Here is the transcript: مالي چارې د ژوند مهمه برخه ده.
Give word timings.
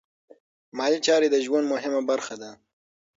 مالي 0.77 0.99
چارې 1.07 1.27
د 1.31 1.35
ژوند 1.45 1.65
مهمه 1.73 2.01
برخه 2.09 2.35
ده. 2.41 2.51